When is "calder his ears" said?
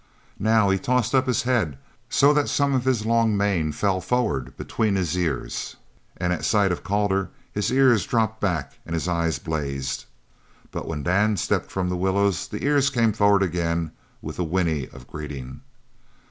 6.83-8.07